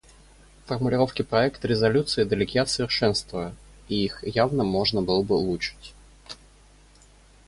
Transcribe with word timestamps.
Формулировки 0.65 1.21
проекта 1.21 1.67
резолюции 1.67 2.23
далеки 2.23 2.57
от 2.57 2.69
совершенства, 2.71 3.53
и 3.87 4.03
их 4.05 4.23
явно 4.23 4.63
можно 4.63 5.03
было 5.03 5.21
бы 5.21 5.35
улучшить. 5.35 5.93